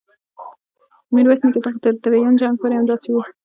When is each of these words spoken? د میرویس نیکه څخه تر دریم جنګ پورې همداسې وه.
د 1.05 1.09
میرویس 1.13 1.41
نیکه 1.45 1.59
څخه 1.65 1.79
تر 1.83 1.93
دریم 2.03 2.33
جنګ 2.41 2.55
پورې 2.59 2.75
همداسې 2.77 3.09
وه. 3.11 3.23